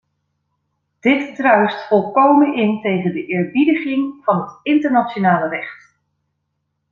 [0.99, 5.95] Dit druist volkomen in tegen de eerbiediging van het internationale recht.